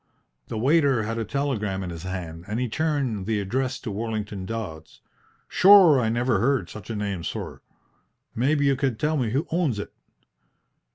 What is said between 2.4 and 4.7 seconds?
and he turned the address to Worlington